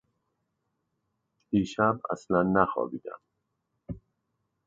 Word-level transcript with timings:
دیشب 1.49 1.95
اصلا 2.11 2.43
نخوابیدم. 2.43 3.19